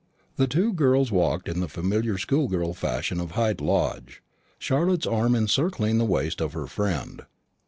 The 0.35 0.47
two 0.47 0.73
girls 0.73 1.11
walked 1.11 1.47
in 1.47 1.59
the 1.59 1.67
familiar 1.67 2.17
schoolgirl 2.17 2.73
fashion 2.73 3.19
of 3.19 3.33
Hyde 3.33 3.61
Lodge, 3.61 4.23
Charlotte's 4.57 5.05
arm 5.05 5.35
encircling 5.35 5.99
the 5.99 6.05
waist 6.05 6.41
of 6.41 6.53
her 6.53 6.65
friend. 6.65 7.21